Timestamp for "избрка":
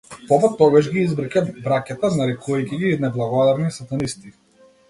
1.07-1.43